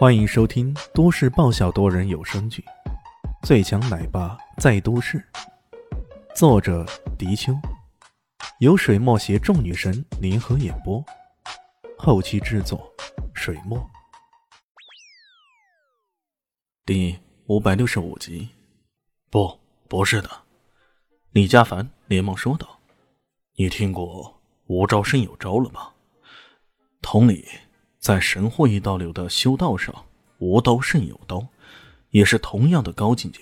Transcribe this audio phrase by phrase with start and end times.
[0.00, 2.64] 欢迎收听都市爆笑多人有声剧
[3.46, 5.22] 《最强奶爸在都市》，
[6.34, 6.86] 作者：
[7.18, 7.52] 迪秋，
[8.60, 11.04] 由水墨携众女神联合演播，
[11.98, 12.90] 后期制作：
[13.34, 13.78] 水墨。
[16.86, 18.48] 第五百六十五集，
[19.28, 20.30] 不，不是的。
[21.32, 22.80] 李家凡连忙说道
[23.56, 25.92] ：“你听过无招胜有招了吧？
[27.02, 27.46] 同理。”
[28.00, 29.94] 在神货一刀流的修道上，
[30.38, 31.46] 无刀胜有刀，
[32.08, 33.40] 也是同样的高境界。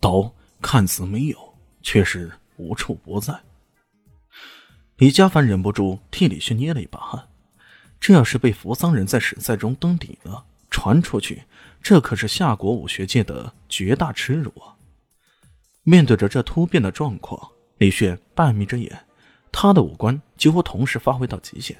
[0.00, 1.38] 刀看似没有，
[1.82, 3.38] 却是无处不在。
[4.96, 7.28] 李家凡忍不住替李迅捏了一把汗。
[8.00, 11.44] 这要是被扶桑人在史赛中登顶了，传出去，
[11.82, 14.74] 这可是夏国武学界的绝大耻辱啊！
[15.82, 19.06] 面对着这突变的状况，李炫半眯着眼，
[19.52, 21.76] 他的五官几乎同时发挥到极限。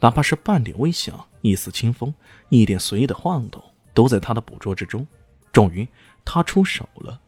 [0.00, 2.12] 哪怕是半点微响、一丝清风、
[2.48, 5.06] 一点随意的晃动，都在他的捕捉之中。
[5.52, 5.86] 终于，
[6.24, 7.20] 他出手了，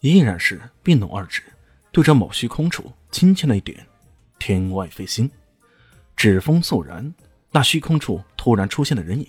[0.00, 1.42] 依然是并拢二指，
[1.90, 3.84] 对着某虚空处轻轻的一点，
[4.38, 5.30] 天外飞星，
[6.16, 7.12] 指风肃然。
[7.50, 9.26] 那虚空处突然出现的人影，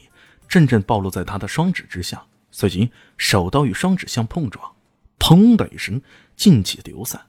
[0.47, 2.23] 阵阵暴露在他的双指之下。
[2.51, 4.75] 随即，手刀与双指相碰撞，
[5.19, 6.01] 砰的一声，
[6.35, 7.21] 劲气流散，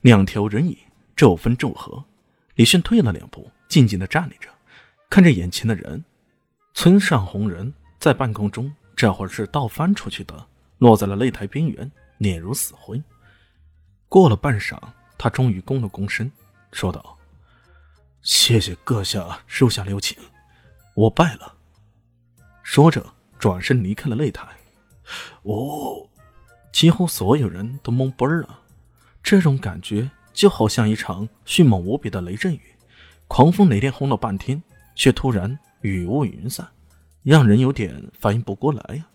[0.00, 0.76] 两条人影
[1.14, 2.04] 骤分骤合。
[2.54, 3.50] 李迅退了两步。
[3.72, 4.50] 静静的站立着，
[5.08, 6.04] 看着眼前的人，
[6.74, 13.02] 村上红人在半空中，这会儿是倒翻出去的，落在了擂台边缘，脸如死灰。
[14.10, 14.78] 过了半晌，
[15.16, 16.30] 他终于躬了躬身，
[16.70, 17.16] 说道
[18.20, 20.18] ：“谢谢阁下收下留情，
[20.92, 21.54] 我败了。”
[22.62, 24.46] 说着，转身离开了擂台。
[25.44, 26.06] 哦，
[26.72, 28.60] 几乎所有人都懵逼了，
[29.22, 32.71] 这种感觉就好像一场迅猛无比的雷阵雨。
[33.28, 34.62] 狂风雷电轰了半天，
[34.94, 36.68] 却突然雨雾云散，
[37.22, 39.06] 让人有点反应不过来呀。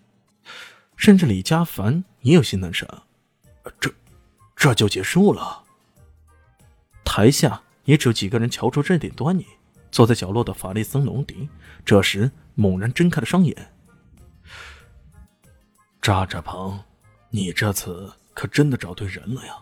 [0.95, 2.87] 甚至李家凡也有些难受，
[3.79, 3.93] 这
[4.55, 5.63] 这就结束了。
[7.05, 9.45] 台下也只有几个人瞧出这点端倪。
[9.89, 11.47] 坐在角落的法利森龙迪
[11.85, 13.55] 这时猛然睁开了双眼。
[16.01, 16.77] 扎扎鹏，
[17.29, 19.55] 你这次可真的找对人了呀！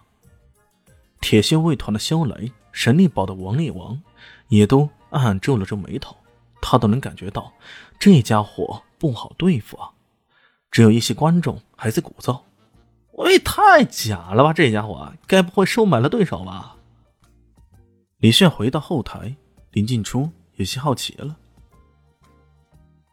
[1.21, 4.01] 铁血卫团的肖雷，神力堡的王力王。
[4.47, 6.15] 也都暗暗皱了皱眉头，
[6.61, 7.51] 他都能感觉到
[7.99, 9.91] 这家伙不好对付啊！
[10.71, 12.41] 只有一些观众还在鼓噪
[13.13, 14.51] ：“喂，太假了吧！
[14.51, 16.75] 这家伙该不会收买了对手吧？”
[18.19, 19.35] 李炫回到后台，
[19.71, 21.37] 林静初有些好奇了：“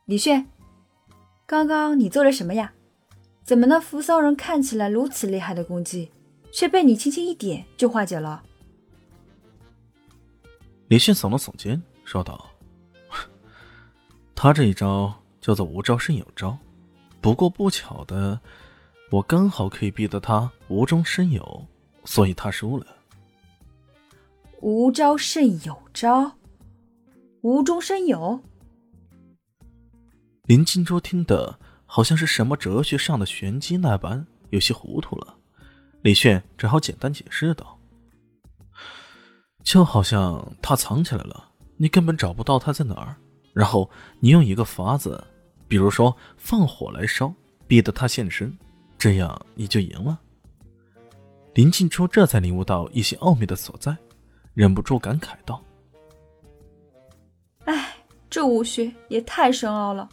[0.06, 0.46] 李炫，
[1.46, 2.72] 刚刚你做了什么呀？
[3.44, 6.10] 怎么那扶桑人看起来如此厉害的攻击，
[6.52, 8.42] 却被你轻轻一点就化解了？”
[10.92, 12.50] 李迅耸了耸肩，说道
[14.36, 15.10] ：“他这一招
[15.40, 16.54] 叫做无招胜有招，
[17.18, 18.38] 不过不巧的，
[19.10, 21.66] 我刚好可以逼得他无中生有，
[22.04, 22.86] 所以他输了。
[24.60, 26.30] 无招胜有招，
[27.40, 28.38] 无中生有。”
[30.44, 35.34] 林金珠听得好像是什么哲学上的玄机那般，有些糊涂了。
[36.02, 37.71] 李炫只好简单解释道。
[39.62, 43.16] 就好像他藏起来了，你根本找不到他在哪儿。
[43.52, 45.22] 然后你用一个法子，
[45.68, 47.32] 比如说放火来烧，
[47.66, 48.56] 逼得他现身，
[48.98, 50.18] 这样你就赢了。
[51.54, 53.94] 林静初这才领悟到一些奥秘的所在，
[54.54, 55.62] 忍不住感慨道
[57.66, 57.94] ：“哎，
[58.30, 60.08] 这武学也太深奥了，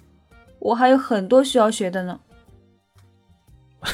[0.60, 2.20] 我还有很多需要学的呢。”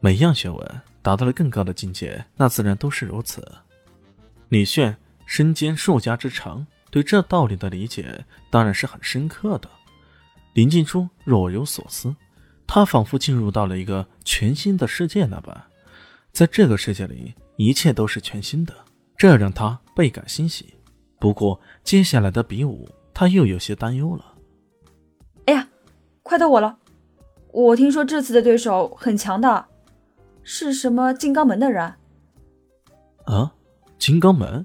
[0.00, 3.42] 每样学问达到了更高的境界，那自然都是如此。
[4.48, 9.68] 李炫身兼数家之长，对这道理的理解当然是很深刻的。
[10.54, 12.14] 林静初若有所思，
[12.66, 15.54] 他仿佛进入到了一个全新的世界那般，
[16.32, 18.74] 在这个世界里，一切都是全新的，
[19.16, 20.74] 这让他倍感欣喜。
[21.18, 24.34] 不过，接下来的比武，他又有些担忧了。
[25.44, 25.68] 哎呀，
[26.22, 26.78] 快到我了！
[27.52, 29.66] 我听说这次的对手很强的，
[30.42, 31.94] 是什么金刚门的人？
[33.26, 33.52] 啊？
[33.98, 34.64] 金刚门，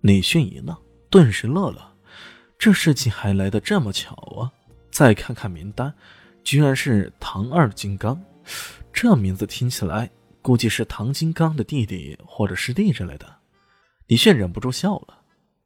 [0.00, 0.76] 李迅一愣，
[1.10, 1.94] 顿时乐了。
[2.58, 4.50] 这事情还来得这么巧啊！
[4.90, 5.92] 再看看名单，
[6.42, 8.18] 居然是唐二金刚，
[8.92, 13.36] 这名字听起来估计是唐金刚的弟弟或者师弟之类的。
[14.06, 15.18] 李炫忍不住笑了。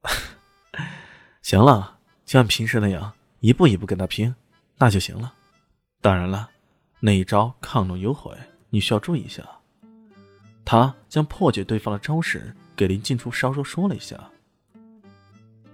[1.43, 4.35] 行了，就像平时那样，一步一步跟他拼，
[4.77, 5.33] 那就行了。
[6.01, 6.51] 当然了，
[6.99, 8.37] 那一招亢龙有悔，
[8.71, 9.45] 你需要注意一下。
[10.67, 14.19] 他将破解对方的招式给林静初稍稍说了一下。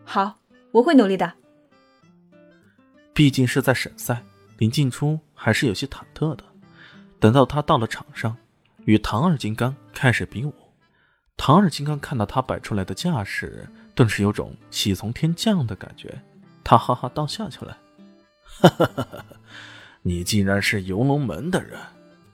[0.05, 0.39] 好，
[0.71, 1.33] 我会努力的。
[3.15, 4.23] 毕竟是在省赛，
[4.59, 6.45] 林静初还是有些忐忑的。
[7.19, 8.37] 等到他到了场上，
[8.85, 10.53] 与唐二金刚开始比武，
[11.39, 16.23] 唐二金刚看到他摆出来的架势，顿时有种喜从天降的感觉，
[16.63, 17.77] 他哈哈倒笑起来
[18.45, 19.25] ：“哈哈哈哈！
[20.03, 21.81] 你竟然是游龙门的人，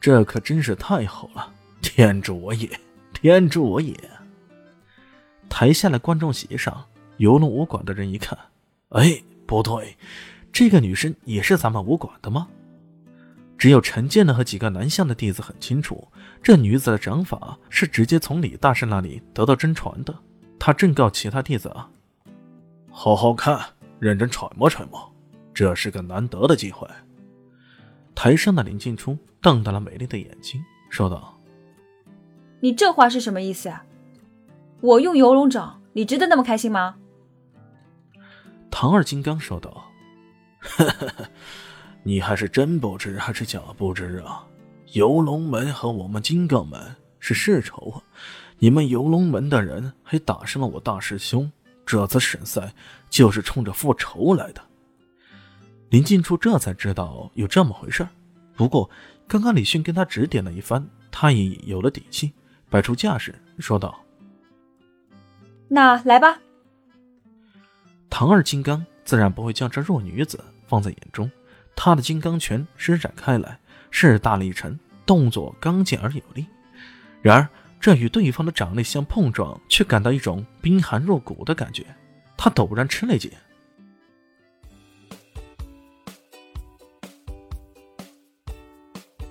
[0.00, 1.54] 这可真是太好了！
[1.80, 2.68] 天助我也，
[3.12, 3.94] 天助我也！”
[5.48, 6.84] 台下的观众席上，
[7.16, 8.38] 游龙武馆的人一看，
[8.90, 9.96] 哎，不对，
[10.52, 12.48] 这个女生也是咱们武馆的吗？
[13.56, 16.06] 只有陈建的和几个南向的弟子很清楚，
[16.42, 20.14] 这女子的掌法是直接从李大圣那里得到真传的。
[20.60, 21.88] 他正告其他弟子啊，
[22.90, 23.60] 好好看，
[23.98, 25.12] 认真揣摩揣摩，
[25.54, 26.86] 这是个难得的机会。
[28.14, 31.37] 台上的林静初瞪大了美丽的眼睛，说道
[32.60, 33.84] ：“你这话是什么意思啊？”
[34.80, 36.96] 我用游龙掌，你值得那么开心吗？
[38.70, 39.90] 唐二金刚说道
[42.04, 44.46] ：“你还是真不知还是假不知啊？
[44.92, 48.02] 游龙门和我们金刚门是世仇啊！
[48.58, 51.50] 你们游龙门的人还打伤了我大师兄，
[51.84, 52.72] 这次省赛
[53.10, 54.62] 就是冲着复仇来的。”
[55.90, 58.06] 林静初这才知道有这么回事
[58.54, 58.88] 不过
[59.26, 62.32] 刚刚李迅跟他指点了一番，他也有了底气，
[62.70, 63.98] 摆出架势说道。
[65.68, 66.38] 那来吧。
[68.10, 71.30] 唐二金刚自然不会将这弱女子放在眼中，
[71.76, 73.58] 他的金刚拳施展开来，
[73.90, 76.46] 势大力沉，动作刚健而有力。
[77.20, 77.48] 然而，
[77.80, 81.84] 这与对方的掌力相碰撞，却感到一种冰寒入骨的感觉。
[82.36, 83.30] 他陡然吃了一惊。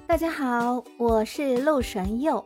[0.06, 2.45] 大家好，我是陆神佑，